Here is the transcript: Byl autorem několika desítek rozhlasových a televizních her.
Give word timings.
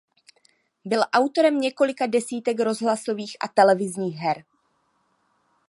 Byl 0.85 1.01
autorem 1.13 1.57
několika 1.61 2.05
desítek 2.07 2.59
rozhlasových 2.59 3.37
a 3.43 3.47
televizních 3.47 4.15
her. 4.15 4.43